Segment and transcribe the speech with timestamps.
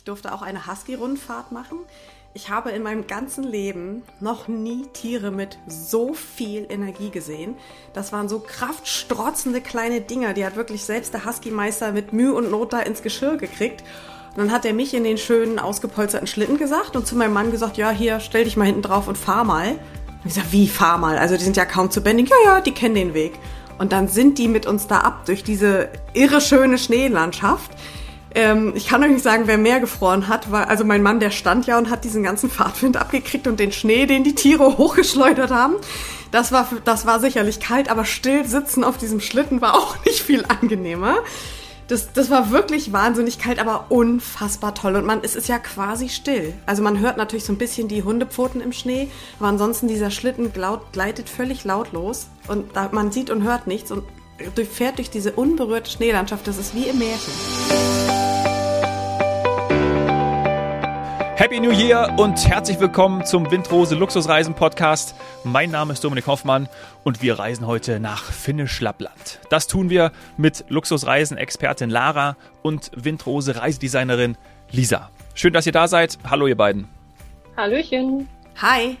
[0.00, 1.76] Ich durfte auch eine Husky-Rundfahrt machen.
[2.32, 7.54] Ich habe in meinem ganzen Leben noch nie Tiere mit so viel Energie gesehen.
[7.92, 12.50] Das waren so kraftstrotzende kleine Dinger, die hat wirklich selbst der Husky-Meister mit Mühe und
[12.50, 13.84] Not da ins Geschirr gekriegt.
[14.30, 17.50] Und dann hat er mich in den schönen, ausgepolsterten Schlitten gesagt und zu meinem Mann
[17.50, 19.72] gesagt, ja, hier, stell dich mal hinten drauf und fahr mal.
[19.72, 21.18] Und ich sag, wie fahr mal?
[21.18, 22.30] Also die sind ja kaum zu bändigen.
[22.30, 23.34] Ja, ja, die kennen den Weg.
[23.76, 27.72] Und dann sind die mit uns da ab durch diese irre schöne Schneelandschaft.
[28.34, 31.30] Ähm, ich kann euch nicht sagen, wer mehr gefroren hat, weil also mein Mann, der
[31.30, 35.50] stand ja und hat diesen ganzen Fahrtwind abgekriegt und den Schnee, den die Tiere hochgeschleudert
[35.50, 35.74] haben.
[36.30, 40.20] Das war, das war sicherlich kalt, aber still sitzen auf diesem Schlitten war auch nicht
[40.20, 41.16] viel angenehmer.
[41.88, 44.94] Das, das war wirklich wahnsinnig kalt, aber unfassbar toll.
[44.94, 46.54] Und man, es ist ja quasi still.
[46.64, 49.08] Also man hört natürlich so ein bisschen die Hundepfoten im Schnee,
[49.40, 50.52] aber ansonsten dieser Schlitten
[50.92, 52.28] gleitet völlig lautlos.
[52.46, 54.04] Und da, man sieht und hört nichts und
[54.70, 56.46] fährt durch diese unberührte Schneelandschaft.
[56.46, 57.32] Das ist wie im Märchen.
[61.40, 65.14] Happy New Year und herzlich willkommen zum Windrose Luxusreisen Podcast.
[65.42, 66.68] Mein Name ist Dominik Hoffmann
[67.02, 69.40] und wir reisen heute nach Finnisch Lappland.
[69.48, 74.36] Das tun wir mit Luxusreisen-Expertin Lara und Windrose Reisedesignerin
[74.70, 75.08] Lisa.
[75.32, 76.18] Schön, dass ihr da seid.
[76.28, 76.88] Hallo ihr beiden.
[77.56, 78.28] Hallöchen.
[78.60, 78.98] Hi.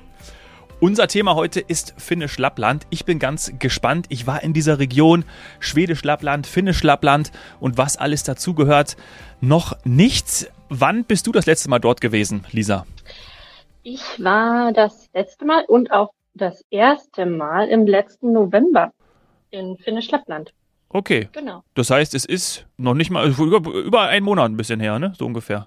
[0.80, 2.86] Unser Thema heute ist Finnisch Lappland.
[2.88, 4.06] Ich bin ganz gespannt.
[4.08, 5.26] Ich war in dieser Region
[5.58, 8.96] Schwedisch Lappland, Finnisch Lappland und was alles dazugehört.
[9.42, 10.48] Noch nichts.
[10.72, 12.86] Wann bist du das letzte Mal dort gewesen, Lisa?
[13.82, 18.92] Ich war das letzte Mal und auch das erste Mal im letzten November
[19.50, 20.52] in Finnisch Lappland.
[20.88, 21.28] Okay.
[21.32, 21.64] Genau.
[21.74, 25.12] Das heißt, es ist noch nicht mal über, über einen Monat ein bisschen her, ne?
[25.18, 25.66] So ungefähr.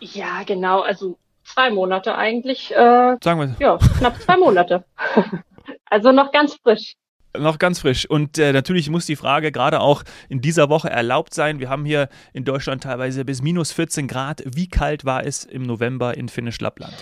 [0.00, 0.80] Ja, genau.
[0.80, 2.72] Also zwei Monate eigentlich.
[2.72, 3.56] Äh, Sagen wir.
[3.60, 4.84] Ja, knapp zwei Monate.
[5.84, 6.96] also noch ganz frisch.
[7.38, 8.08] Noch ganz frisch.
[8.10, 11.60] Und äh, natürlich muss die Frage gerade auch in dieser Woche erlaubt sein.
[11.60, 14.42] Wir haben hier in Deutschland teilweise bis minus 14 Grad.
[14.44, 16.94] Wie kalt war es im November in Finnisch Lappland?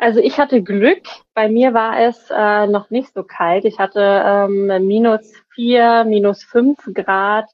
[0.00, 1.02] Also ich hatte Glück.
[1.34, 3.66] Bei mir war es äh, noch nicht so kalt.
[3.66, 7.44] Ich hatte ähm, minus 4, minus 5 Grad.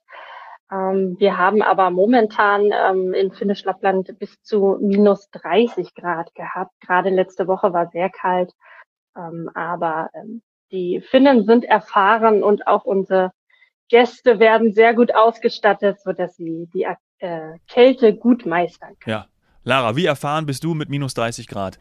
[0.71, 6.71] Ähm, wir haben aber momentan ähm, in Finnisch Lappland bis zu minus 30 Grad gehabt.
[6.81, 8.53] Gerade letzte Woche war sehr kalt.
[9.17, 13.33] Ähm, aber ähm, die Finnen sind erfahren und auch unsere
[13.89, 16.87] Gäste werden sehr gut ausgestattet, so dass sie die
[17.19, 19.17] äh, Kälte gut meistern können.
[19.17, 19.27] Ja.
[19.63, 21.81] Lara, wie erfahren bist du mit minus 30 Grad?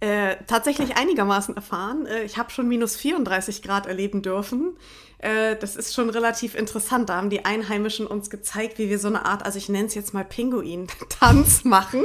[0.00, 2.04] Äh, tatsächlich einigermaßen erfahren.
[2.06, 4.76] Äh, ich habe schon minus 34 Grad erleben dürfen.
[5.18, 7.08] Äh, das ist schon relativ interessant.
[7.08, 9.94] Da haben die Einheimischen uns gezeigt, wie wir so eine Art, also ich nenne es
[9.94, 12.04] jetzt mal Pinguin-Tanz machen,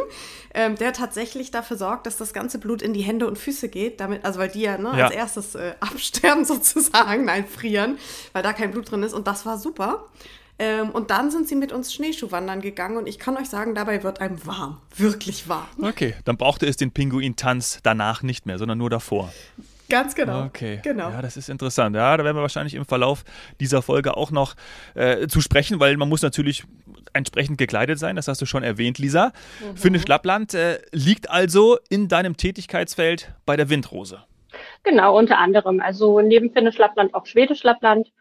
[0.54, 4.00] ähm, der tatsächlich dafür sorgt, dass das ganze Blut in die Hände und Füße geht,
[4.00, 5.06] damit, also weil die ja, ne, ja.
[5.08, 7.98] als erstes äh, absterben sozusagen, nein, frieren,
[8.32, 9.14] weil da kein Blut drin ist.
[9.14, 10.06] Und das war super.
[10.62, 14.04] Ähm, und dann sind sie mit uns Schneeschuhwandern gegangen und ich kann euch sagen, dabei
[14.04, 14.78] wird einem warm.
[14.96, 15.66] Wirklich warm.
[15.82, 19.34] Okay, dann brauchte es den Pinguin-Tanz danach nicht mehr, sondern nur davor.
[19.90, 20.46] Ganz genau.
[20.46, 20.80] Okay.
[20.84, 21.10] Genau.
[21.10, 21.96] Ja, das ist interessant.
[21.96, 23.24] Ja, da werden wir wahrscheinlich im Verlauf
[23.60, 24.54] dieser Folge auch noch
[24.94, 26.64] äh, zu sprechen, weil man muss natürlich
[27.12, 28.16] entsprechend gekleidet sein.
[28.16, 29.34] Das hast du schon erwähnt, Lisa.
[29.62, 29.78] Mhm.
[29.78, 34.20] Finnisch Lappland äh, liegt also in deinem Tätigkeitsfeld bei der Windrose.
[34.84, 35.80] Genau, unter anderem.
[35.80, 38.12] Also neben Finnisch Lappland auch Schwedisch Lappland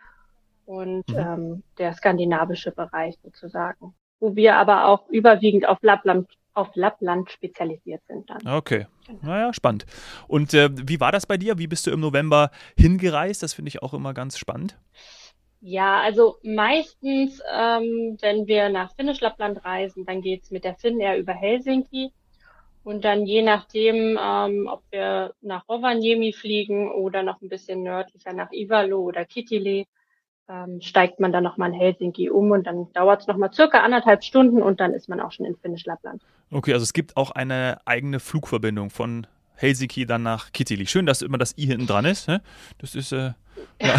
[0.71, 1.17] und mhm.
[1.17, 8.03] ähm, der skandinavische Bereich sozusagen, wo wir aber auch überwiegend auf Lappland, auf Lappland spezialisiert
[8.07, 8.47] sind dann.
[8.47, 9.19] Okay, genau.
[9.23, 9.85] naja, spannend.
[10.29, 11.59] Und äh, wie war das bei dir?
[11.59, 13.43] Wie bist du im November hingereist?
[13.43, 14.79] Das finde ich auch immer ganz spannend.
[15.61, 21.19] Ja, also meistens, ähm, wenn wir nach Finnisch Lappland reisen, dann geht's mit der Finnair
[21.19, 22.13] über Helsinki.
[22.85, 28.33] Und dann je nachdem, ähm, ob wir nach Rovaniemi fliegen oder noch ein bisschen nördlicher
[28.33, 29.85] nach Ivalo oder Kitile,
[30.51, 34.25] ähm, steigt man dann nochmal in Helsinki um und dann dauert es nochmal circa anderthalb
[34.25, 36.23] Stunden und dann ist man auch schon in Finnisch Lappland.
[36.51, 40.87] Okay, also es gibt auch eine eigene Flugverbindung von Helsinki dann nach Kittili.
[40.87, 42.27] Schön, dass immer das I hinten dran ist.
[42.27, 42.43] Ne?
[42.79, 43.33] Das ist, äh,
[43.81, 43.95] ja,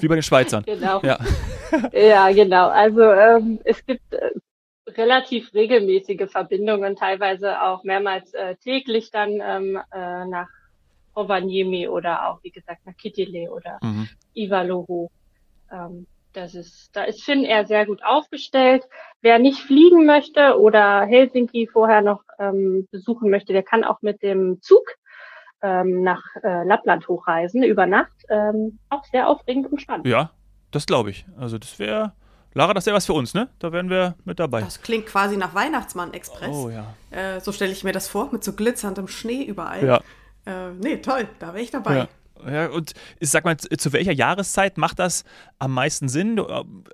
[0.00, 0.62] wie bei den Schweizern.
[0.64, 1.00] Genau.
[1.02, 1.18] Ja,
[1.92, 2.68] ja genau.
[2.68, 4.30] Also ähm, es gibt äh,
[4.90, 10.48] relativ regelmäßige Verbindungen, teilweise auch mehrmals äh, täglich dann ähm, äh, nach
[11.16, 14.08] Rovaniemi oder auch, wie gesagt, nach Kitile oder mhm.
[14.34, 15.10] Ivaloho.
[15.70, 18.84] Ähm, das ist, da ist Finnair sehr gut aufgestellt.
[19.22, 24.22] Wer nicht fliegen möchte oder Helsinki vorher noch ähm, besuchen möchte, der kann auch mit
[24.22, 24.82] dem Zug
[25.62, 28.12] ähm, nach äh, Lappland hochreisen über Nacht.
[28.28, 30.06] Ähm, auch sehr aufregend und spannend.
[30.06, 30.30] Ja,
[30.70, 31.24] das glaube ich.
[31.38, 32.12] Also das wäre,
[32.52, 33.48] Lara, das wäre was für uns, ne?
[33.58, 34.60] Da wären wir mit dabei.
[34.60, 36.54] Das klingt quasi nach Weihnachtsmann-Express.
[36.54, 36.94] Oh ja.
[37.10, 39.86] Äh, so stelle ich mir das vor, mit so glitzerndem Schnee überall.
[39.86, 40.00] Ja.
[40.44, 41.96] Äh, nee, toll, da wäre ich dabei.
[41.96, 42.08] Ja.
[42.44, 45.24] Ja, und ich sag mal, zu welcher Jahreszeit macht das
[45.58, 46.40] am meisten Sinn?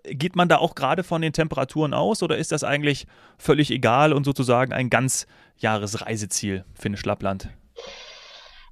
[0.04, 3.06] Geht man da auch gerade von den Temperaturen aus oder ist das eigentlich
[3.38, 7.48] völlig egal und sozusagen ein ganz Jahresreiseziel Finnisch Lappland?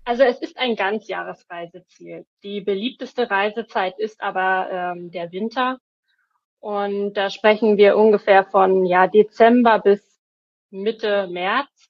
[0.04, 2.26] Also es ist ein Ganzjahresreiseziel.
[2.42, 5.78] Die beliebteste Reisezeit ist aber ähm, der Winter.
[6.58, 10.20] Und da sprechen wir ungefähr von ja, Dezember bis
[10.70, 11.89] Mitte März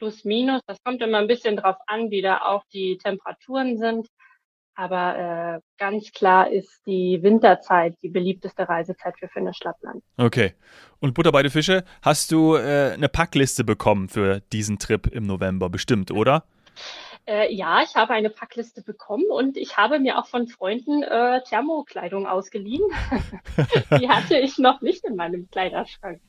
[0.00, 0.62] plus minus.
[0.66, 4.08] Das kommt immer ein bisschen drauf an, wie da auch die Temperaturen sind.
[4.74, 10.02] Aber äh, ganz klar ist die Winterzeit die beliebteste Reisezeit für Finnisch Lappland.
[10.16, 10.54] Okay.
[11.00, 15.26] Und Butter bei den Fische, hast du äh, eine Packliste bekommen für diesen Trip im
[15.26, 16.44] November bestimmt, oder?
[17.26, 21.42] Äh, ja, ich habe eine Packliste bekommen und ich habe mir auch von Freunden äh,
[21.42, 22.84] Thermokleidung ausgeliehen.
[24.00, 26.22] die hatte ich noch nicht in meinem Kleiderschrank.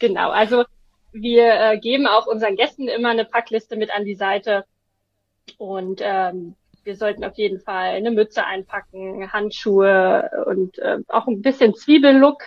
[0.00, 0.64] Genau, also
[1.14, 4.64] wir äh, geben auch unseren Gästen immer eine Packliste mit an die Seite
[5.58, 11.40] und ähm, wir sollten auf jeden Fall eine Mütze einpacken, Handschuhe und äh, auch ein
[11.40, 12.42] bisschen Zwiebellook,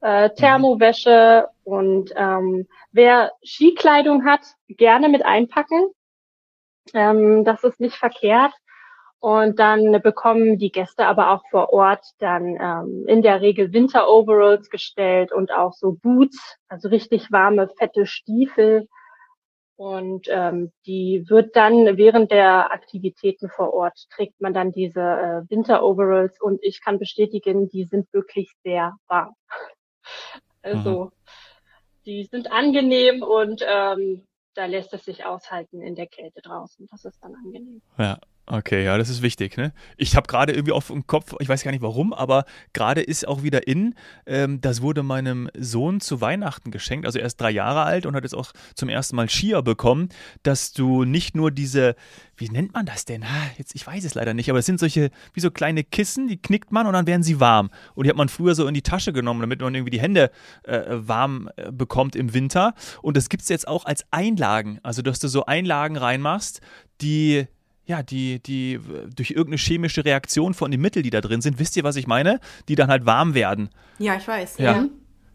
[0.00, 5.90] äh, Thermowäsche und ähm, wer Skikleidung hat, gerne mit einpacken.
[6.94, 8.52] Ähm, das ist nicht verkehrt.
[9.20, 14.70] Und dann bekommen die Gäste aber auch vor Ort dann ähm, in der Regel Winter-Overalls
[14.70, 18.88] gestellt und auch so Boots, also richtig warme, fette Stiefel.
[19.74, 25.50] Und ähm, die wird dann während der Aktivitäten vor Ort trägt man dann diese äh,
[25.50, 29.34] Winter-Overalls und ich kann bestätigen, die sind wirklich sehr warm.
[30.60, 31.10] Also mhm.
[32.04, 36.88] die sind angenehm und ähm, da lässt es sich aushalten in der Kälte draußen.
[36.90, 37.80] Das ist dann angenehm.
[37.96, 38.18] Ja,
[38.50, 39.58] Okay, ja, das ist wichtig.
[39.58, 39.74] Ne?
[39.98, 43.28] Ich habe gerade irgendwie auf dem Kopf, ich weiß gar nicht warum, aber gerade ist
[43.28, 43.94] auch wieder in.
[44.24, 47.04] Ähm, das wurde meinem Sohn zu Weihnachten geschenkt.
[47.04, 50.08] Also er ist drei Jahre alt und hat jetzt auch zum ersten Mal Skier bekommen,
[50.44, 51.94] dass du nicht nur diese,
[52.38, 53.22] wie nennt man das denn?
[53.58, 56.40] Jetzt, ich weiß es leider nicht, aber es sind solche, wie so kleine Kissen, die
[56.40, 57.68] knickt man und dann werden sie warm.
[57.94, 60.30] Und die hat man früher so in die Tasche genommen, damit man irgendwie die Hände
[60.62, 62.72] äh, warm äh, bekommt im Winter.
[63.02, 64.78] Und das gibt es jetzt auch als Einlagen.
[64.82, 66.62] Also, dass du so Einlagen reinmachst,
[67.02, 67.46] die
[67.88, 68.78] ja, die, die
[69.16, 72.06] durch irgendeine chemische Reaktion von den Mitteln, die da drin sind, wisst ihr, was ich
[72.06, 72.38] meine?
[72.68, 73.70] Die dann halt warm werden.
[73.98, 74.58] Ja, ich weiß.
[74.58, 74.82] Ja.
[74.82, 74.90] Mhm.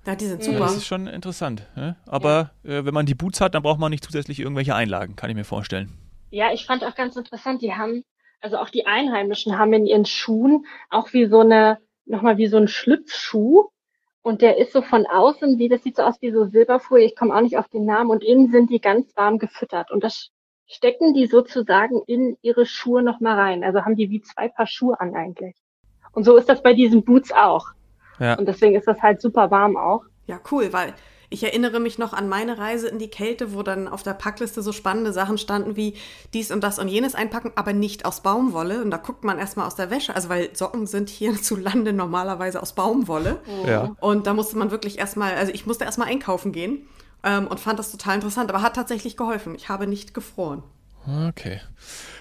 [0.05, 0.59] Ja, die sind super.
[0.59, 1.67] Ja, das ist schon interessant.
[1.75, 1.95] Ne?
[2.05, 2.71] Aber ja.
[2.71, 5.35] äh, wenn man die Boots hat, dann braucht man nicht zusätzlich irgendwelche Einlagen, kann ich
[5.35, 5.89] mir vorstellen.
[6.29, 8.03] Ja, ich fand auch ganz interessant, die haben,
[8.39, 12.57] also auch die Einheimischen haben in ihren Schuhen auch wie so eine, nochmal wie so
[12.57, 13.69] ein Schlüpfschuh.
[14.21, 17.15] Und der ist so von außen, wie, das sieht so aus wie so Silberfolie, ich
[17.15, 19.89] komme auch nicht auf den Namen, und innen sind die ganz warm gefüttert.
[19.89, 20.29] Und das
[20.67, 23.63] stecken die sozusagen in ihre Schuhe nochmal rein.
[23.63, 25.55] Also haben die wie zwei Paar Schuhe an eigentlich.
[26.11, 27.67] Und so ist das bei diesen Boots auch.
[28.19, 28.35] Ja.
[28.37, 30.03] Und deswegen ist das halt super warm auch.
[30.27, 30.93] Ja, cool, weil
[31.33, 34.61] ich erinnere mich noch an meine Reise in die Kälte, wo dann auf der Packliste
[34.61, 35.95] so spannende Sachen standen wie
[36.33, 38.83] dies und das und jenes einpacken, aber nicht aus Baumwolle.
[38.83, 41.91] Und da guckt man erstmal aus der Wäsche, also weil Socken sind hier zu Lande
[41.91, 43.39] normalerweise aus Baumwolle.
[43.47, 43.67] Oh.
[43.67, 43.95] Ja.
[43.99, 46.87] Und da musste man wirklich erstmal, also ich musste erstmal einkaufen gehen
[47.23, 49.55] ähm, und fand das total interessant, aber hat tatsächlich geholfen.
[49.55, 50.63] Ich habe nicht gefroren.
[51.29, 51.59] Okay.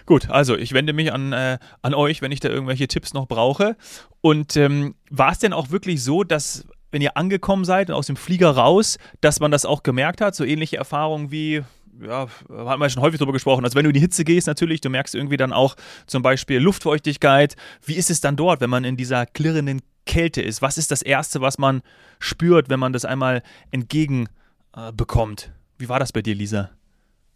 [0.07, 3.27] Gut, also ich wende mich an, äh, an euch, wenn ich da irgendwelche Tipps noch
[3.27, 3.77] brauche.
[4.21, 8.07] Und ähm, war es denn auch wirklich so, dass wenn ihr angekommen seid und aus
[8.07, 11.63] dem Flieger raus, dass man das auch gemerkt hat, so ähnliche Erfahrungen wie
[12.01, 13.65] ja, haben wir schon häufig darüber gesprochen.
[13.65, 15.77] Also wenn du in die Hitze gehst, natürlich, du merkst irgendwie dann auch
[16.07, 17.55] zum Beispiel Luftfeuchtigkeit.
[17.85, 20.63] Wie ist es dann dort, wenn man in dieser klirrenden Kälte ist?
[20.63, 21.83] Was ist das Erste, was man
[22.19, 24.29] spürt, wenn man das einmal entgegen
[24.77, 25.53] äh, bekommt.
[25.79, 26.71] Wie war das bei dir, Lisa?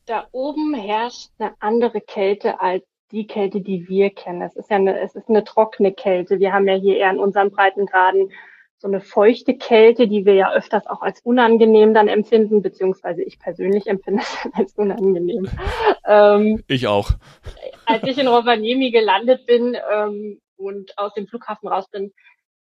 [0.06, 4.42] Da oben herrscht eine andere Kälte als die Kälte, die wir kennen.
[4.42, 6.38] Es ist ja eine, es ist eine trockene Kälte.
[6.38, 8.30] Wir haben ja hier eher in unseren Breitengraden
[8.78, 13.38] so eine feuchte Kälte, die wir ja öfters auch als unangenehm dann empfinden, beziehungsweise ich
[13.38, 15.49] persönlich empfinde es als unangenehm.
[16.04, 17.11] Ähm, ich auch.
[17.87, 22.12] Als ich in Rovaniemi gelandet bin ähm, und aus dem Flughafen raus bin,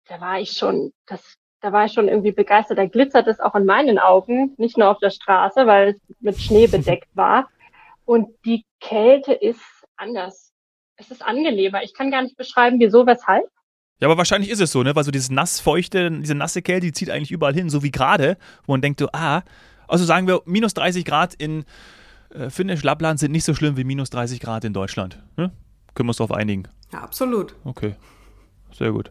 [0.08, 1.36] da war ich schon, das
[1.66, 2.78] da war ich schon irgendwie begeistert.
[2.78, 6.40] Da glitzert es auch in meinen Augen, nicht nur auf der Straße, weil es mit
[6.40, 7.48] Schnee bedeckt war.
[8.04, 9.60] Und die Kälte ist
[9.96, 10.52] anders.
[10.94, 11.82] Es ist angenehmer.
[11.82, 13.46] Ich kann gar nicht beschreiben, wieso, weshalb.
[13.98, 14.94] Ja, aber wahrscheinlich ist es so, ne?
[14.94, 18.36] Weil so dieses nassfeuchte, diese nasse Kälte, die zieht eigentlich überall hin, so wie gerade,
[18.64, 19.42] wo man denkt, so, ah,
[19.88, 21.64] also sagen wir, minus 30 Grad in
[22.30, 25.20] äh, Finnisch Lappland sind nicht so schlimm wie minus 30 Grad in Deutschland.
[25.36, 25.50] Ne?
[25.94, 26.68] Können wir uns darauf einigen?
[26.92, 27.56] Ja, absolut.
[27.64, 27.96] Okay,
[28.72, 29.10] sehr gut.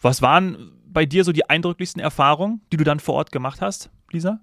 [0.00, 3.90] Was waren bei dir so die eindrücklichsten Erfahrungen, die du dann vor Ort gemacht hast,
[4.10, 4.40] Lisa?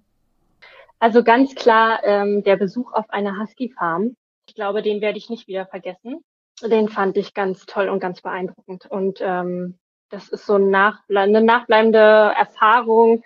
[1.00, 4.15] Also ganz klar ähm, der Besuch auf einer Husky-Farm.
[4.48, 6.24] Ich glaube, den werde ich nicht wieder vergessen.
[6.62, 8.86] Den fand ich ganz toll und ganz beeindruckend.
[8.86, 9.79] Und ähm,
[10.10, 13.24] das ist so nach, eine nachbleibende Erfahrung.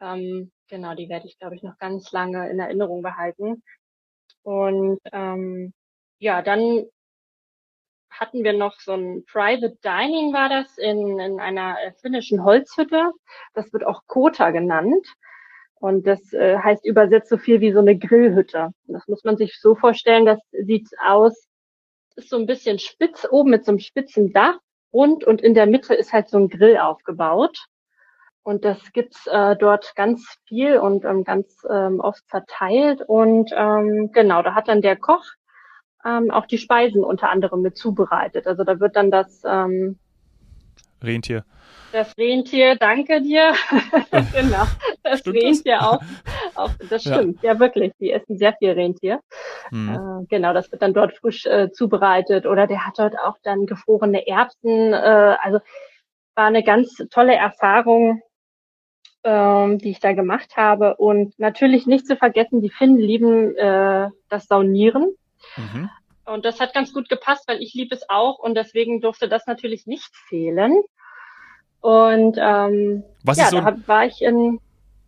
[0.00, 3.62] Ähm, genau, die werde ich, glaube ich, noch ganz lange in Erinnerung behalten.
[4.42, 5.72] Und ähm,
[6.18, 6.84] ja, dann
[8.18, 13.12] hatten wir noch so ein Private Dining war das in, in einer äh, finnischen Holzhütte.
[13.54, 15.06] Das wird auch Kota genannt.
[15.74, 18.70] Und das äh, heißt übersetzt so viel wie so eine Grillhütte.
[18.86, 21.46] Das muss man sich so vorstellen, das sieht aus,
[22.16, 24.58] ist so ein bisschen spitz, oben mit so einem spitzen Dach,
[24.92, 27.66] rund und in der Mitte ist halt so ein Grill aufgebaut.
[28.44, 33.02] Und das gibt's äh, dort ganz viel und ähm, ganz ähm, oft verteilt.
[33.06, 35.24] Und ähm, genau, da hat dann der Koch
[36.04, 38.46] ähm, auch die Speisen unter anderem mit zubereitet.
[38.46, 39.98] Also da wird dann das ähm,
[41.02, 41.44] Rentier.
[41.92, 43.52] Das Rentier, danke dir.
[44.32, 44.64] genau,
[45.02, 45.82] das stimmt Rentier das?
[45.82, 46.00] auch,
[46.56, 46.70] auch.
[46.90, 47.52] Das stimmt, ja.
[47.52, 47.60] ja.
[47.60, 47.92] wirklich.
[48.00, 49.20] Die essen sehr viel Rentier.
[49.70, 50.22] Hm.
[50.22, 52.46] Äh, genau, das wird dann dort frisch äh, zubereitet.
[52.46, 54.92] Oder der hat dort auch dann gefrorene Erbsen.
[54.92, 55.60] Äh, also
[56.34, 58.22] war eine ganz tolle Erfahrung
[59.24, 60.96] ähm, die ich da gemacht habe.
[60.96, 65.14] Und natürlich nicht zu vergessen, die Finnen lieben äh, das Saunieren.
[65.56, 65.90] Mhm.
[66.26, 69.46] Und das hat ganz gut gepasst, weil ich liebe es auch und deswegen durfte das
[69.46, 70.82] natürlich nicht fehlen.
[71.80, 74.58] Und ähm, Was ja, ist so da war ich in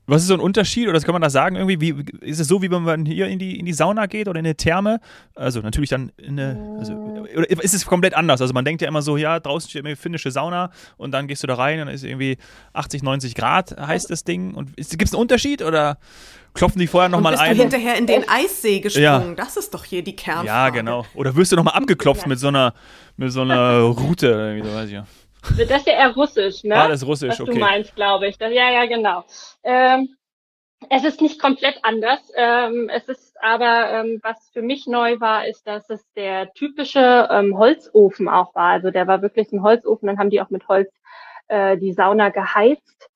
[0.07, 1.81] was ist so ein Unterschied oder kann man das sagen irgendwie?
[1.81, 4.39] Wie, ist es so, wie wenn man hier in die, in die Sauna geht oder
[4.39, 5.01] in eine Therme?
[5.35, 8.41] Also natürlich dann in eine, also, oder ist es komplett anders?
[8.41, 11.43] Also man denkt ja immer so, ja, draußen steht irgendwie finnische Sauna und dann gehst
[11.43, 12.39] du da rein und dann ist irgendwie
[12.73, 14.55] 80, 90 Grad heißt das Ding.
[14.55, 15.99] Und gibt es einen Unterschied oder
[16.55, 17.57] klopfen die vorher nochmal ein?
[17.57, 19.31] Bist du hinterher in den Eissee gesprungen?
[19.31, 19.35] Ja.
[19.35, 20.47] Das ist doch hier die Kernfrage.
[20.47, 21.05] Ja, genau.
[21.15, 22.75] Oder wirst du nochmal abgeklopft mit so einer,
[23.17, 25.07] mit so einer Route, irgendwie, so weiß ich ja.
[25.51, 26.77] Das ist ja eher russisch, ne?
[26.77, 27.53] Ah, das ist russisch, Was okay.
[27.53, 28.39] du meinst, glaube ich.
[28.39, 29.25] Das, ja, ja, genau.
[29.63, 30.17] Ähm,
[30.91, 32.21] es ist nicht komplett anders.
[32.37, 37.29] Ähm, es ist aber, ähm, was für mich neu war, ist, dass es der typische
[37.31, 38.71] ähm, Holzofen auch war.
[38.73, 40.07] Also der war wirklich ein Holzofen.
[40.07, 40.91] Dann haben die auch mit Holz
[41.49, 43.11] äh, die Sauna geheizt.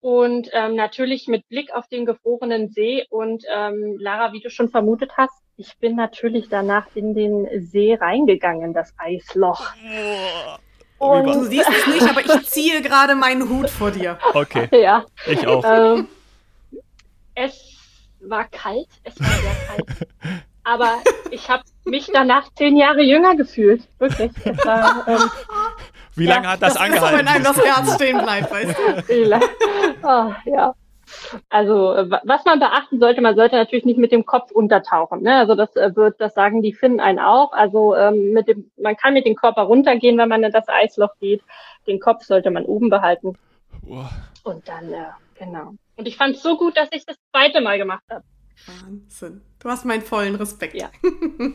[0.00, 3.06] Und ähm, natürlich mit Blick auf den gefrorenen See.
[3.10, 7.94] Und ähm, Lara, wie du schon vermutet hast, ich bin natürlich danach in den See
[7.94, 9.72] reingegangen, das Eisloch.
[11.02, 14.18] Und du siehst es nicht, aber ich ziehe gerade meinen Hut vor dir.
[14.34, 14.68] Okay.
[14.82, 15.04] Ja.
[15.26, 15.64] Ich auch.
[15.64, 16.08] Ähm,
[17.34, 17.52] es
[18.20, 20.08] war kalt, es war sehr kalt.
[20.64, 20.98] Aber
[21.30, 23.82] ich habe mich danach zehn Jahre jünger gefühlt.
[23.98, 24.30] Wirklich.
[24.64, 25.30] War, ähm,
[26.14, 27.04] Wie lange ja, hat das, das angehalten?
[27.04, 29.40] Ist so, wenn einem das Herz stehen bleibt, weißt du?
[30.04, 30.74] oh, ja.
[31.48, 35.22] Also was man beachten sollte, man sollte natürlich nicht mit dem Kopf untertauchen.
[35.22, 35.36] Ne?
[35.36, 37.52] Also das äh, wird, das sagen die Finnen einen auch.
[37.52, 41.14] Also ähm, mit dem, man kann mit dem Körper runtergehen, wenn man in das Eisloch
[41.20, 41.42] geht.
[41.86, 43.36] Den Kopf sollte man oben behalten.
[43.82, 44.10] Boah.
[44.44, 45.04] Und dann, äh,
[45.38, 45.74] genau.
[45.96, 48.24] Und ich fand es so gut, dass ich das zweite Mal gemacht habe.
[48.66, 49.42] Wahnsinn.
[49.62, 50.74] Du hast meinen vollen Respekt.
[50.74, 50.90] Ja.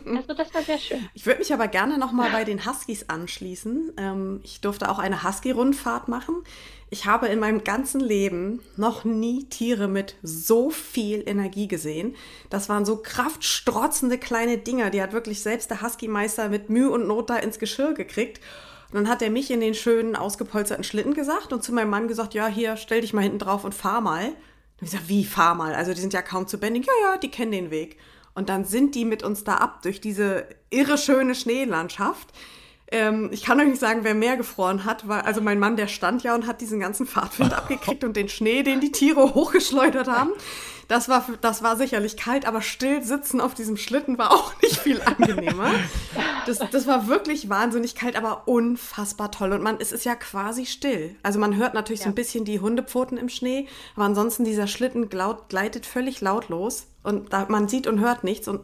[0.06, 1.10] Also das war sehr schön.
[1.14, 3.92] Ich würde mich aber gerne nochmal bei den Huskies anschließen.
[3.98, 6.36] Ähm, ich durfte auch eine Husky-Rundfahrt machen.
[6.90, 12.16] Ich habe in meinem ganzen Leben noch nie Tiere mit so viel Energie gesehen.
[12.50, 14.90] Das waren so kraftstrotzende kleine Dinger.
[14.90, 18.40] Die hat wirklich selbst der Husky-Meister mit Mühe und Not da ins Geschirr gekriegt.
[18.90, 22.08] Und dann hat er mich in den schönen, ausgepolsterten Schlitten gesagt und zu meinem Mann
[22.08, 24.32] gesagt, ja, hier, stell dich mal hinten drauf und fahr mal.
[24.80, 25.74] Und ich gesagt, wie, fahr mal?
[25.74, 26.88] Also die sind ja kaum zu bändigen.
[26.88, 27.98] Ja, ja, die kennen den Weg.
[28.36, 32.30] Und dann sind die mit uns da ab durch diese irre schöne Schneelandschaft.
[32.92, 35.88] Ähm, ich kann euch nicht sagen, wer mehr gefroren hat, weil, also mein Mann, der
[35.88, 40.08] stand ja und hat diesen ganzen Fahrtwind abgekriegt und den Schnee, den die Tiere hochgeschleudert
[40.08, 40.32] haben.
[40.88, 44.78] Das war, das war sicherlich kalt, aber still sitzen auf diesem Schlitten war auch nicht
[44.78, 45.72] viel angenehmer.
[46.46, 49.52] Das, das war wirklich wahnsinnig kalt, aber unfassbar toll.
[49.52, 51.16] Und man, es ist ja quasi still.
[51.24, 52.06] Also man hört natürlich ja.
[52.06, 57.34] so ein bisschen die Hundepfoten im Schnee, aber ansonsten dieser Schlitten gleitet völlig lautlos und
[57.34, 58.62] da, man sieht und hört nichts und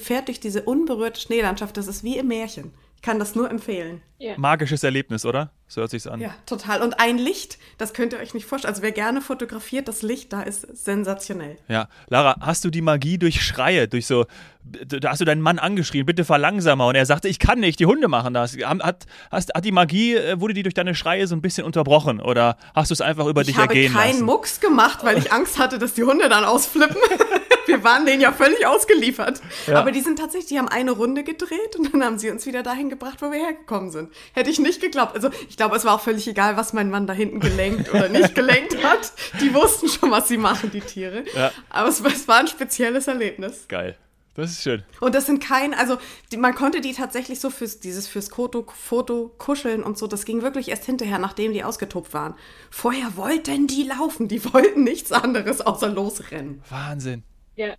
[0.00, 1.76] fährt durch diese unberührte Schneelandschaft.
[1.76, 2.72] Das ist wie im Märchen.
[3.00, 4.02] Ich kann das nur empfehlen.
[4.20, 4.34] Yeah.
[4.36, 5.50] Magisches Erlebnis, oder?
[5.68, 6.20] So hört sich's an.
[6.20, 6.82] Ja, total.
[6.82, 8.74] Und ein Licht, das könnt ihr euch nicht vorstellen.
[8.74, 11.56] Also wer gerne fotografiert, das Licht da ist sensationell.
[11.66, 14.26] Ja, Lara, hast du die Magie durch Schreie, durch so,
[14.62, 17.86] da hast du deinen Mann angeschrien, bitte verlangsamer und er sagte, ich kann nicht, die
[17.86, 18.58] Hunde machen das.
[18.58, 22.20] Hat, hast, hat die Magie, äh, wurde die durch deine Schreie so ein bisschen unterbrochen
[22.20, 23.94] oder hast du es einfach über ich dich ergehen lassen?
[23.94, 26.96] Ich habe keinen Mucks gemacht, weil ich Angst hatte, dass die Hunde dann ausflippen.
[27.66, 29.40] Wir waren denen ja völlig ausgeliefert.
[29.66, 29.78] Ja.
[29.78, 32.62] Aber die sind tatsächlich, die haben eine Runde gedreht und dann haben sie uns wieder
[32.62, 34.12] dahin gebracht, wo wir hergekommen sind.
[34.32, 35.14] Hätte ich nicht geglaubt.
[35.14, 38.08] Also ich glaube, es war auch völlig egal, was mein Mann da hinten gelenkt oder
[38.08, 39.12] nicht gelenkt hat.
[39.40, 41.24] Die wussten schon, was sie machen, die Tiere.
[41.34, 41.52] Ja.
[41.68, 43.66] Aber es, es war ein spezielles Erlebnis.
[43.68, 43.96] Geil.
[44.34, 44.84] Das ist schön.
[45.00, 45.98] Und das sind kein, also
[46.30, 50.24] die, man konnte die tatsächlich so fürs, dieses fürs Foto, Foto kuscheln und so, das
[50.24, 52.34] ging wirklich erst hinterher, nachdem die ausgetobt waren.
[52.70, 56.62] Vorher wollten die laufen, die wollten nichts anderes außer losrennen.
[56.70, 57.24] Wahnsinn.
[57.60, 57.74] Ja,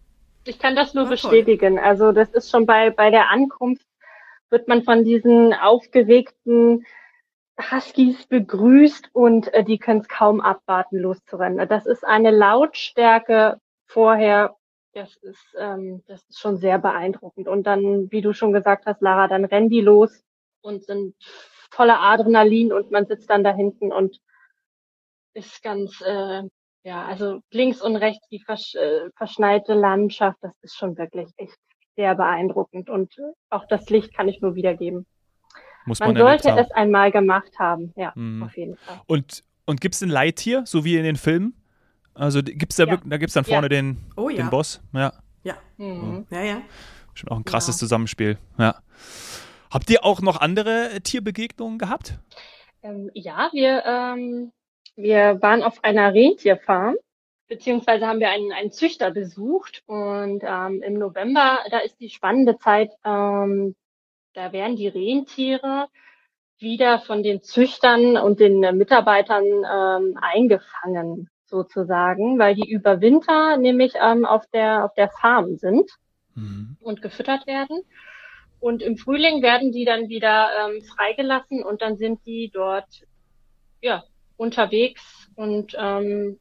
[0.46, 1.78] ich kann das nur War bestätigen.
[1.78, 1.84] Toll.
[1.84, 3.88] Also das ist schon bei, bei der Ankunft
[4.52, 6.86] wird man von diesen aufgeregten
[7.60, 11.68] Huskies begrüßt und äh, die können es kaum abwarten, loszurennen.
[11.68, 14.56] Das ist eine Lautstärke vorher,
[14.94, 17.48] das ist, ähm, das ist schon sehr beeindruckend.
[17.48, 20.24] Und dann, wie du schon gesagt hast, Lara, dann rennen die los
[20.62, 21.16] und sind
[21.72, 24.20] voller Adrenalin und man sitzt dann da hinten und
[25.34, 26.44] ist ganz, äh,
[26.84, 31.58] ja, also links und rechts die versch äh, verschneite Landschaft, das ist schon wirklich echt
[31.96, 33.14] sehr beeindruckend und
[33.50, 35.06] auch das Licht kann ich nur wiedergeben.
[35.86, 38.44] Muss man, man sollte es einmal gemacht haben, ja, mhm.
[38.44, 39.02] auf jeden Fall.
[39.08, 41.56] Und, und gibt es ein Leittier, so wie in den Filmen?
[42.14, 42.98] Also gibt es da, ja.
[43.04, 43.70] da gibt's dann vorne ja.
[43.70, 44.38] den, oh, ja.
[44.38, 44.82] den Boss?
[44.94, 45.14] Ja.
[45.44, 45.56] Ja.
[45.78, 46.28] Mhm.
[46.30, 46.62] Ja, ja.
[47.14, 48.38] Schon auch ein krasses Zusammenspiel.
[48.58, 48.76] Ja.
[49.72, 52.20] Habt ihr auch noch andere Tierbegegnungen gehabt?
[52.84, 54.52] Ähm, ja, wir, ähm,
[54.96, 56.96] wir waren auf einer Rentierfarm,
[57.48, 62.58] beziehungsweise haben wir einen, einen Züchter besucht und ähm, im November, da ist die spannende
[62.58, 63.76] Zeit, ähm,
[64.34, 65.88] da werden die Rentiere
[66.58, 73.94] wieder von den Züchtern und den Mitarbeitern ähm, eingefangen sozusagen, weil die über Winter nämlich
[74.02, 75.92] ähm, auf der auf der Farm sind
[76.36, 76.78] mhm.
[76.80, 77.82] und gefüttert werden.
[78.60, 83.06] Und im Frühling werden die dann wieder ähm, freigelassen und dann sind die dort
[83.82, 84.04] ja
[84.42, 86.40] unterwegs und ähm,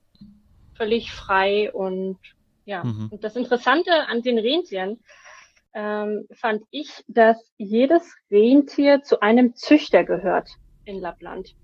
[0.75, 2.19] völlig frei und
[2.65, 2.83] ja.
[2.83, 3.09] Mhm.
[3.11, 5.01] Und das Interessante an den Rentieren
[5.75, 10.49] ähm, fand ich, dass jedes Rentier zu einem Züchter gehört
[10.85, 11.55] in Lappland.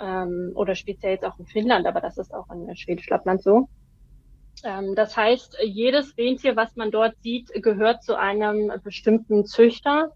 [0.00, 3.68] Ähm, oder speziell jetzt auch in Finnland, aber das ist auch in Schwedisch-Lappland so.
[4.64, 10.12] Ähm, das heißt, jedes Rentier, was man dort sieht, gehört zu einem bestimmten Züchter.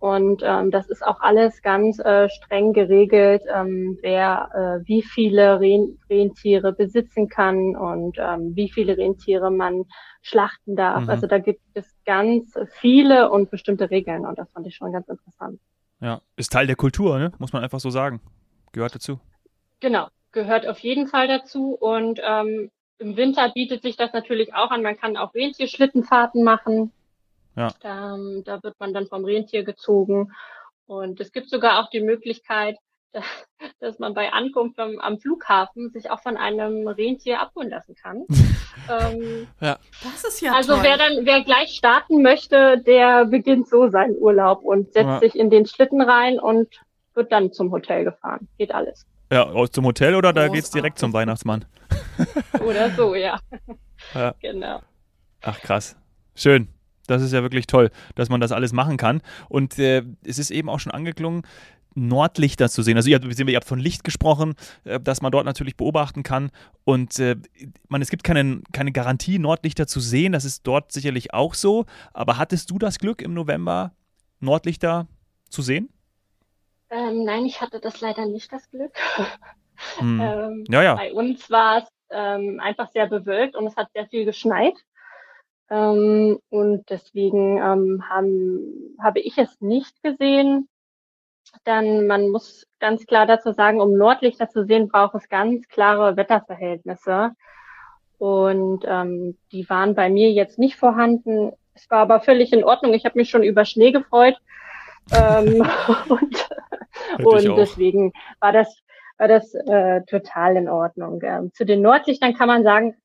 [0.00, 5.58] Und ähm, das ist auch alles ganz äh, streng geregelt, ähm, wer äh, wie viele
[5.58, 9.84] Ren Rentiere besitzen kann und ähm, wie viele Rentiere man
[10.22, 11.04] schlachten darf.
[11.04, 11.10] Mhm.
[11.10, 15.08] Also da gibt es ganz viele und bestimmte Regeln und das fand ich schon ganz
[15.08, 15.58] interessant.
[16.00, 17.32] Ja, ist Teil der Kultur, ne?
[17.38, 18.20] muss man einfach so sagen.
[18.72, 19.18] Gehört dazu.
[19.80, 24.70] Genau, gehört auf jeden Fall dazu und ähm, im Winter bietet sich das natürlich auch
[24.70, 24.82] an.
[24.82, 26.92] Man kann auch Rentierschlittenfahrten machen.
[27.58, 27.72] Ja.
[27.80, 30.32] Da, ähm, da wird man dann vom Rentier gezogen.
[30.86, 32.76] Und es gibt sogar auch die Möglichkeit,
[33.80, 38.26] dass man bei Ankunft am, am, Flughafen sich auch von einem Rentier abholen lassen kann.
[38.88, 39.78] ähm, ja.
[40.02, 40.84] Das ist ja Also toll.
[40.84, 45.18] wer dann, wer gleich starten möchte, der beginnt so seinen Urlaub und setzt ja.
[45.20, 46.68] sich in den Schlitten rein und
[47.14, 48.48] wird dann zum Hotel gefahren.
[48.56, 49.04] Geht alles.
[49.32, 51.66] Ja, zum Hotel oder da geht es direkt zum Weihnachtsmann?
[52.64, 53.38] Oder so, ja.
[54.14, 54.34] ja.
[54.40, 54.80] Genau.
[55.42, 55.96] Ach krass.
[56.34, 56.68] Schön.
[57.08, 59.20] Das ist ja wirklich toll, dass man das alles machen kann.
[59.48, 61.42] Und äh, es ist eben auch schon angeklungen,
[61.94, 62.96] Nordlichter zu sehen.
[62.96, 66.50] Also ihr, ihr habt von Licht gesprochen, äh, dass man dort natürlich beobachten kann.
[66.84, 67.36] Und äh,
[67.88, 70.32] man, es gibt keine, keine Garantie, Nordlichter zu sehen.
[70.32, 71.86] Das ist dort sicherlich auch so.
[72.12, 73.92] Aber hattest du das Glück im November,
[74.40, 75.08] Nordlichter
[75.48, 75.88] zu sehen?
[76.90, 78.92] Ähm, nein, ich hatte das leider nicht das Glück.
[79.98, 80.20] Hm.
[80.22, 80.94] ähm, ja, ja.
[80.94, 84.74] Bei uns war es ähm, einfach sehr bewölkt und es hat sehr viel geschneit.
[85.70, 90.68] Ähm, und deswegen ähm, haben, habe ich es nicht gesehen.
[91.64, 96.16] Dann, man muss ganz klar dazu sagen, um Nordlichter zu sehen, braucht es ganz klare
[96.16, 97.32] Wetterverhältnisse.
[98.18, 101.52] Und ähm, die waren bei mir jetzt nicht vorhanden.
[101.74, 102.92] Es war aber völlig in Ordnung.
[102.94, 104.36] Ich habe mich schon über Schnee gefreut.
[105.12, 105.66] ähm,
[106.08, 106.48] und
[107.24, 108.82] und deswegen war das
[109.18, 111.20] war das äh, total in Ordnung.
[111.22, 112.96] Ähm, zu den Nordlichtern kann man sagen,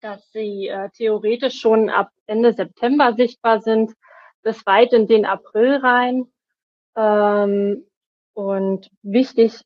[0.00, 3.92] dass sie äh, theoretisch schon ab Ende September sichtbar sind,
[4.42, 6.26] bis weit in den April rein.
[6.96, 7.84] Ähm,
[8.32, 9.60] und wichtig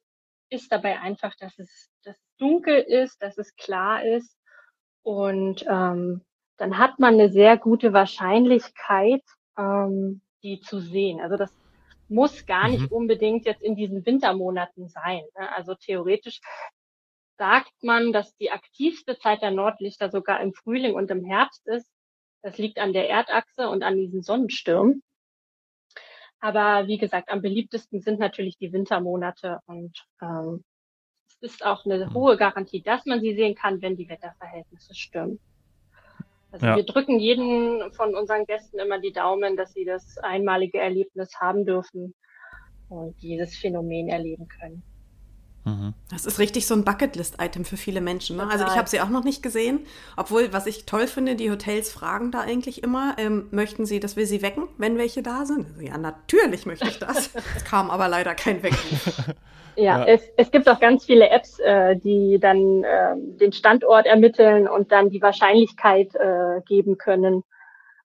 [0.50, 4.36] ist dabei einfach, dass es, dass es dunkel ist, dass es klar ist.
[5.02, 6.22] Und ähm,
[6.56, 9.22] dann hat man eine sehr gute Wahrscheinlichkeit,
[9.58, 11.20] ähm, die zu sehen.
[11.20, 11.52] Also das
[12.08, 12.96] muss gar nicht mhm.
[12.96, 15.22] unbedingt jetzt in diesen Wintermonaten sein.
[15.38, 15.52] Ne?
[15.54, 16.40] Also theoretisch
[17.44, 21.92] sagt man, dass die aktivste Zeit der Nordlichter sogar im Frühling und im Herbst ist.
[22.40, 25.02] Das liegt an der Erdachse und an diesen Sonnenstürmen.
[26.40, 30.64] Aber wie gesagt, am beliebtesten sind natürlich die Wintermonate und ähm,
[31.28, 32.14] es ist auch eine mhm.
[32.14, 35.38] hohe Garantie, dass man sie sehen kann, wenn die Wetterverhältnisse stimmen.
[36.50, 36.76] Also ja.
[36.76, 41.66] wir drücken jeden von unseren Gästen immer die Daumen, dass sie das einmalige Erlebnis haben
[41.66, 42.14] dürfen
[42.88, 44.82] und dieses Phänomen erleben können.
[45.64, 45.94] Mhm.
[46.10, 48.36] Das ist richtig so ein Bucketlist-Item für viele Menschen.
[48.36, 48.46] Ne?
[48.50, 49.80] Also ich habe sie auch noch nicht gesehen,
[50.16, 54.16] obwohl, was ich toll finde, die Hotels fragen da eigentlich immer, ähm, möchten sie, dass
[54.16, 55.66] wir sie wecken, wenn welche da sind?
[55.66, 57.30] Also, ja, natürlich möchte ich das.
[57.56, 59.34] es kam aber leider kein Weckruf.
[59.76, 64.06] Ja, ja, Es, es gibt auch ganz viele Apps, äh, die dann äh, den Standort
[64.06, 67.42] ermitteln und dann die Wahrscheinlichkeit äh, geben können,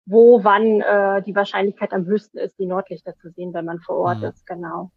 [0.06, 3.98] wo, wann äh, die Wahrscheinlichkeit am höchsten ist, die Nordlichter zu sehen, wenn man vor
[3.98, 4.26] Ort mhm.
[4.26, 4.90] ist, genau.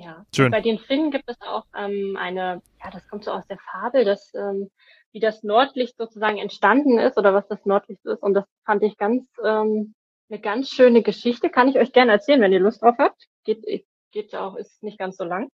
[0.00, 0.24] Ja.
[0.34, 0.50] Schön.
[0.50, 4.04] bei den Finnen gibt es auch ähm, eine, ja, das kommt so aus der Fabel,
[4.04, 4.70] dass ähm,
[5.12, 8.22] wie das Nordlicht sozusagen entstanden ist oder was das Nordlicht ist.
[8.22, 9.94] Und das fand ich ganz ähm,
[10.30, 13.26] eine ganz schöne Geschichte, kann ich euch gerne erzählen, wenn ihr Lust drauf habt.
[13.44, 15.50] Geht, geht auch, ist nicht ganz so lang.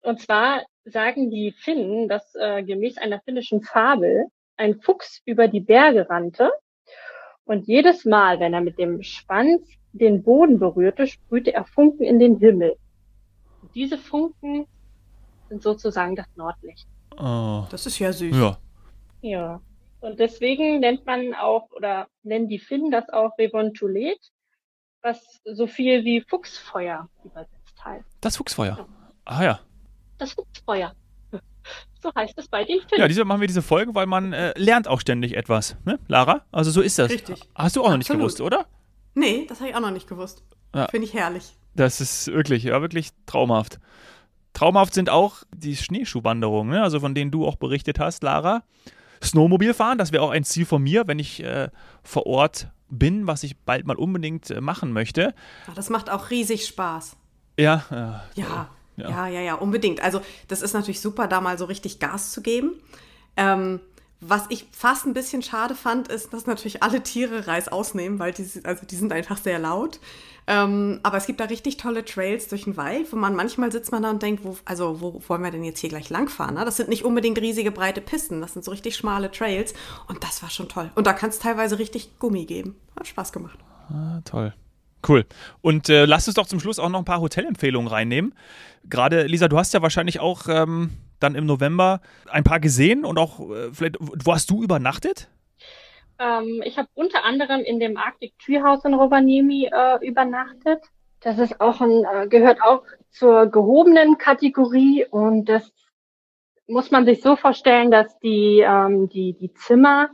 [0.00, 5.60] Und zwar sagen die Finnen, dass äh, gemäß einer finnischen Fabel ein Fuchs über die
[5.60, 6.50] Berge rannte
[7.44, 12.18] und jedes Mal, wenn er mit dem Schwanz den Boden berührte, sprühte er Funken in
[12.18, 12.76] den Himmel.
[13.74, 14.66] Und diese Funken
[15.48, 16.86] sind sozusagen das Nordlicht.
[17.18, 17.64] Oh.
[17.70, 18.36] Das ist ja süß.
[18.36, 18.58] Ja.
[19.22, 19.60] Ja.
[20.00, 24.18] Und deswegen nennt man auch, oder nennen die Finnen das auch Revontulet,
[25.02, 28.06] was so viel wie Fuchsfeuer übersetzt heißt.
[28.20, 28.76] Das Fuchsfeuer.
[28.78, 28.86] Ja.
[29.24, 29.60] Ah ja.
[30.18, 30.94] Das Fuchsfeuer.
[32.02, 33.00] So heißt es bei den Finnen.
[33.00, 36.44] Ja, diese machen wir diese Folge, weil man äh, lernt auch ständig etwas, ne, Lara?
[36.52, 37.10] Also so ist das.
[37.10, 37.40] Richtig.
[37.54, 38.66] Hast du auch noch nicht gewusst, oder?
[39.14, 40.44] Nee, das habe ich auch noch nicht gewusst.
[40.74, 40.86] Ja.
[40.88, 41.54] Finde ich herrlich.
[41.74, 43.80] Das ist wirklich, ja, wirklich traumhaft.
[44.52, 46.82] Traumhaft sind auch die Schneeschuhwanderungen, ne?
[46.82, 48.62] also von denen du auch berichtet hast, Lara.
[49.22, 49.98] Snowmobil fahren.
[49.98, 51.70] Das wäre auch ein Ziel von mir, wenn ich äh,
[52.02, 55.34] vor Ort bin, was ich bald mal unbedingt äh, machen möchte.
[55.68, 57.16] Ach, das macht auch riesig Spaß.
[57.58, 58.24] Ja, ja.
[58.34, 60.00] Ja, ja, ja, ja, ja, unbedingt.
[60.02, 62.74] Also das ist natürlich super, da mal so richtig Gas zu geben.
[63.36, 63.80] Ähm,
[64.26, 68.32] was ich fast ein bisschen schade fand, ist, dass natürlich alle Tiere Reis ausnehmen, weil
[68.32, 70.00] die, also die sind einfach sehr laut.
[70.46, 73.92] Ähm, aber es gibt da richtig tolle Trails durch den Wald, wo man manchmal sitzt
[73.92, 76.54] man da und denkt, wo, also wo wollen wir denn jetzt hier gleich langfahren?
[76.54, 76.64] Ne?
[76.64, 79.72] Das sind nicht unbedingt riesige breite Pisten, das sind so richtig schmale Trails
[80.06, 80.90] und das war schon toll.
[80.94, 82.76] Und da kann es teilweise richtig Gummi geben.
[82.98, 83.58] Hat Spaß gemacht.
[83.88, 84.52] Ah, toll.
[85.06, 85.24] Cool.
[85.60, 88.34] Und äh, lass uns doch zum Schluss auch noch ein paar Hotelempfehlungen reinnehmen.
[88.88, 90.90] Gerade, Lisa, du hast ja wahrscheinlich auch ähm,
[91.24, 95.28] dann im November ein paar gesehen und auch äh, vielleicht, wo hast du übernachtet?
[96.18, 100.82] Ähm, ich habe unter anderem in dem Arctic Treehouse in Rovaniemi äh, übernachtet.
[101.20, 105.72] Das ist auch ein, äh, gehört auch zur gehobenen Kategorie und das
[106.66, 110.10] muss man sich so vorstellen, dass die, ähm, die, die Zimmer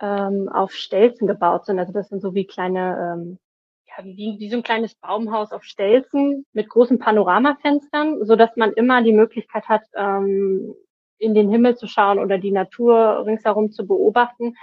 [0.00, 1.78] ähm, auf Stelzen gebaut sind.
[1.78, 3.38] Also das sind so wie kleine, ähm,
[4.04, 9.02] wie, wie so ein kleines Baumhaus auf Stelzen mit großen Panoramafenstern, so dass man immer
[9.02, 10.74] die Möglichkeit hat, ähm,
[11.18, 14.54] in den Himmel zu schauen oder die Natur ringsherum zu beobachten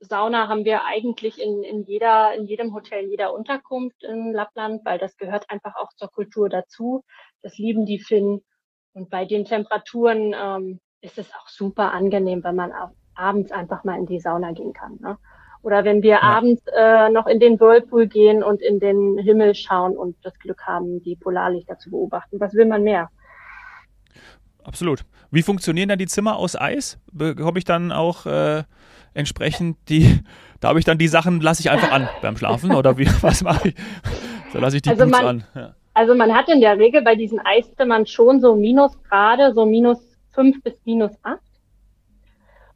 [0.00, 4.84] Sauna haben wir eigentlich in, in jeder, in jedem Hotel, in jeder Unterkunft in Lappland,
[4.84, 7.02] weil das gehört einfach auch zur Kultur dazu.
[7.42, 8.44] Das lieben die Finnen.
[8.92, 12.72] Und bei den Temperaturen ähm, ist es auch super angenehm, wenn man
[13.14, 14.98] abends einfach mal in die Sauna gehen kann.
[15.00, 15.18] Ne?
[15.66, 16.22] Oder wenn wir ja.
[16.22, 20.62] abends äh, noch in den Whirlpool gehen und in den Himmel schauen und das Glück
[20.64, 22.38] haben, die Polarlichter zu beobachten.
[22.38, 23.10] Was will man mehr?
[24.62, 25.00] Absolut.
[25.32, 27.00] Wie funktionieren dann die Zimmer aus Eis?
[27.12, 28.62] Bekomme ich dann auch äh,
[29.12, 30.20] entsprechend die,
[30.60, 33.42] da habe ich dann die Sachen, lasse ich einfach an beim Schlafen oder wie, was
[33.42, 33.74] mache ich?
[34.52, 35.44] Da lasse ich die also man, an.
[35.56, 35.74] Ja.
[35.94, 39.98] Also man hat in der Regel bei diesen Eiszimmern schon so Minusgrade, so minus
[40.30, 41.40] fünf bis minus acht.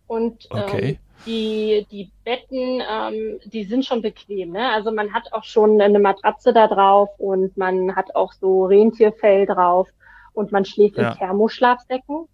[0.09, 0.89] Und ähm, okay.
[0.89, 4.53] ähm, die, die Betten, ähm, die sind schon bequem.
[4.53, 4.71] Ne?
[4.73, 9.47] Also man hat auch schon eine Matratze da drauf und man hat auch so Rentierfell
[9.47, 9.89] drauf
[10.33, 11.11] und man schläft ja.
[11.11, 12.27] in Thermoschlafsäcken.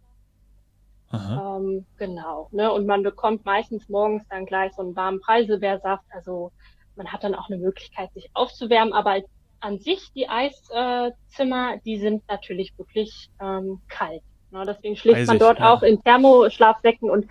[1.12, 2.48] Ähm, genau.
[2.52, 2.72] Ne?
[2.72, 6.04] Und man bekommt meistens morgens dann gleich so einen warmen Preiselbeersaft.
[6.10, 6.52] Also
[6.96, 8.92] man hat dann auch eine Möglichkeit, sich aufzuwärmen.
[8.92, 9.20] Aber
[9.60, 14.22] an sich, die Eiszimmer, die sind natürlich wirklich ähm, kalt.
[14.50, 14.64] Ne?
[14.66, 15.72] Deswegen schläft Eisig, man dort ja.
[15.72, 17.26] auch in Thermoschlafsäcken und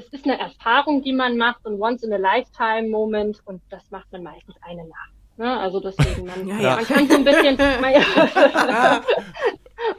[0.00, 4.86] es ist eine Erfahrung, die man macht, ein Once-in-a-Lifetime-Moment und das macht man meistens eine
[4.86, 5.12] Nacht.
[5.36, 5.58] Ne?
[5.58, 6.76] Also deswegen, man, ja, ja.
[6.76, 7.94] man kann so ein bisschen, man,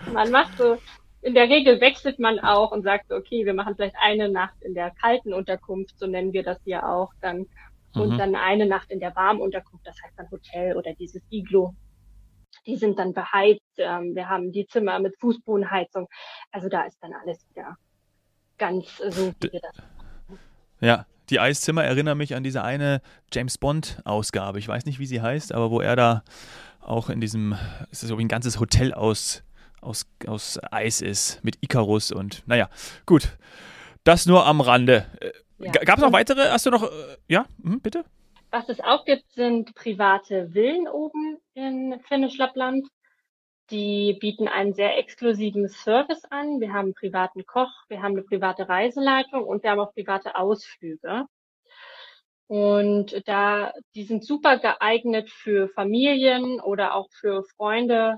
[0.14, 0.78] man macht so
[1.22, 4.74] in der Regel wechselt man auch und sagt, okay, wir machen vielleicht eine Nacht in
[4.74, 7.46] der kalten Unterkunft, so nennen wir das hier auch dann,
[7.94, 8.18] und mhm.
[8.18, 11.76] dann eine Nacht in der warmen Unterkunft, das heißt dann Hotel oder dieses Iglo.
[12.66, 13.78] Die sind dann beheizt.
[13.78, 16.08] Ähm, wir haben die Zimmer mit Fußbodenheizung.
[16.52, 17.76] Also da ist dann alles wieder
[18.62, 19.76] ganz so, wie wir das
[20.82, 23.02] ja, Die Eiszimmer erinnern mich an diese eine
[23.34, 24.60] James Bond-Ausgabe.
[24.60, 26.24] Ich weiß nicht, wie sie heißt, aber wo er da
[26.80, 27.56] auch in diesem,
[27.92, 29.44] es ist so wie ein ganzes Hotel aus,
[29.82, 32.70] aus, aus Eis ist, mit Icarus und naja,
[33.06, 33.38] gut.
[34.04, 35.06] Das nur am Rande.
[35.20, 35.32] Äh,
[35.66, 35.72] ja.
[35.72, 36.50] Gab es noch weitere?
[36.50, 38.04] Hast du noch, äh, ja, hm, bitte?
[38.52, 42.88] Was es auch gibt, sind private Villen oben in Finnisch Lappland.
[43.72, 46.60] Die bieten einen sehr exklusiven Service an.
[46.60, 50.36] Wir haben einen privaten Koch, wir haben eine private Reiseleitung und wir haben auch private
[50.36, 51.26] Ausflüge.
[52.48, 58.18] Und da, die sind super geeignet für Familien oder auch für Freunde,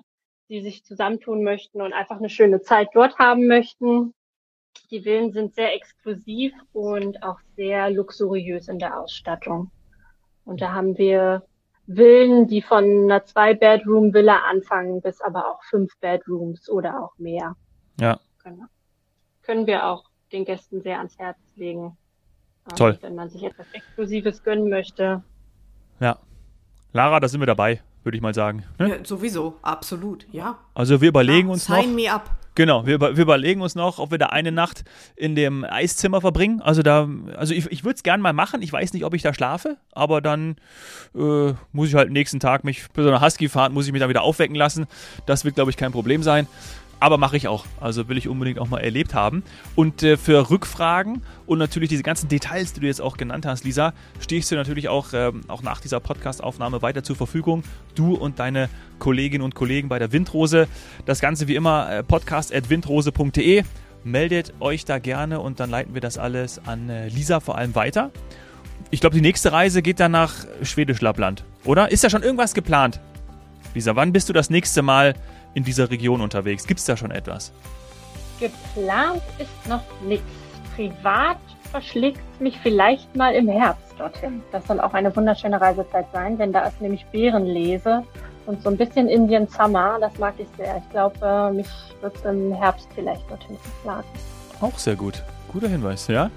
[0.50, 4.16] die sich zusammentun möchten und einfach eine schöne Zeit dort haben möchten.
[4.90, 9.70] Die Villen sind sehr exklusiv und auch sehr luxuriös in der Ausstattung.
[10.46, 11.44] Und da haben wir
[11.88, 17.56] Villen, die von einer Zwei-Bedroom-Villa anfangen, bis aber auch fünf Bedrooms oder auch mehr.
[18.00, 18.20] Ja.
[18.44, 18.66] Genau.
[19.42, 21.98] Können wir auch den Gästen sehr ans Herz legen.
[22.70, 22.98] Ähm, Toll.
[23.02, 25.24] Wenn man sich etwas Exklusives gönnen möchte.
[26.00, 26.20] Ja.
[26.94, 28.64] Lara, da sind wir dabei, würde ich mal sagen.
[28.80, 28.90] Ne?
[28.90, 30.58] Ja, sowieso, absolut, ja.
[30.74, 31.84] Also wir überlegen ja, uns sign noch.
[31.84, 32.30] Sign me up.
[32.56, 34.84] Genau, wir, wir, überlegen uns noch, ob wir da eine Nacht
[35.16, 36.62] in dem Eiszimmer verbringen.
[36.62, 38.62] Also da, also ich, ich würde es gerne mal machen.
[38.62, 40.58] Ich weiß nicht, ob ich da schlafe, aber dann
[41.16, 44.10] äh, muss ich halt nächsten Tag mich für so eine Husky-Fahrt muss ich mich dann
[44.10, 44.86] wieder aufwecken lassen.
[45.26, 46.48] Das wird, glaube ich, kein Problem sein.
[47.04, 47.66] Aber mache ich auch.
[47.82, 49.44] Also will ich unbedingt auch mal erlebt haben.
[49.76, 53.66] Und äh, für Rückfragen und natürlich diese ganzen Details, die du jetzt auch genannt hast,
[53.66, 57.64] Lisa, ich dir natürlich auch, ähm, auch nach dieser Podcast-Aufnahme weiter zur Verfügung.
[57.94, 60.70] Du und deine Kolleginnen und Kollegen bei der Windrose.
[61.06, 63.66] Das Ganze wie immer äh, podcast.windrose.de.
[64.06, 67.76] Meldet euch da gerne und dann leiten wir das alles an äh, Lisa vor allem
[67.76, 68.12] weiter.
[68.92, 71.92] Ich glaube, die nächste Reise geht dann nach Schwedisch Lappland, oder?
[71.92, 73.02] Ist da schon irgendwas geplant?
[73.74, 75.16] Lisa, wann bist du das nächste Mal
[75.54, 76.68] in dieser Region unterwegs?
[76.68, 77.52] Gibt es da schon etwas?
[78.40, 80.26] Geplant ist noch nichts.
[80.76, 81.38] Privat
[81.72, 84.42] verschlägt mich vielleicht mal im Herbst dorthin.
[84.52, 88.04] Das soll auch eine wunderschöne Reisezeit sein, denn da ist nämlich Bärenlese
[88.46, 89.98] und so ein bisschen Indian Summer.
[90.00, 90.78] Das mag ich sehr.
[90.78, 91.68] Ich glaube, mich
[92.02, 94.08] wird es im Herbst vielleicht dorthin verschlagen.
[94.62, 95.24] Auch sehr gut.
[95.52, 96.32] Guter Hinweis, ja.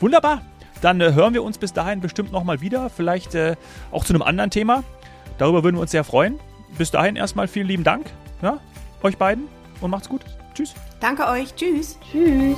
[0.00, 0.42] Wunderbar.
[0.80, 2.90] Dann äh, hören wir uns bis dahin bestimmt nochmal wieder.
[2.90, 3.56] Vielleicht äh,
[3.90, 4.82] auch zu einem anderen Thema.
[5.38, 6.38] Darüber würden wir uns sehr freuen.
[6.76, 8.10] Bis dahin erstmal vielen lieben Dank
[8.44, 8.60] ja,
[9.02, 9.48] euch beiden
[9.80, 10.24] und macht's gut.
[10.54, 10.74] Tschüss.
[11.00, 11.54] Danke euch.
[11.54, 11.98] Tschüss.
[12.12, 12.56] Tschüss.